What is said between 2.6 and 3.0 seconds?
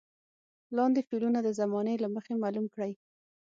کړئ.